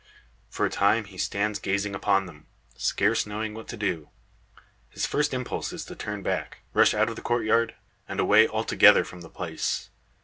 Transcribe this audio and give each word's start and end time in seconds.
For 0.49 0.65
a 0.65 0.69
time 0.71 1.03
he 1.05 1.17
stands 1.19 1.59
gazing 1.59 1.93
upon 1.93 2.25
them, 2.25 2.47
scarce 2.75 3.27
knowing 3.27 3.53
what 3.53 3.67
to 3.67 3.77
do. 3.77 4.09
His 4.89 5.05
first 5.05 5.31
impulse 5.31 5.71
is 5.73 5.85
to 5.85 5.95
turn 5.95 6.23
back, 6.23 6.61
rush 6.73 6.95
out 6.95 7.09
of 7.09 7.15
the 7.15 7.21
courtyard, 7.21 7.75
and 8.09 8.19
away 8.19 8.47
altogether 8.47 9.03
from 9.03 9.21
the 9.21 9.29
place. 9.29 9.91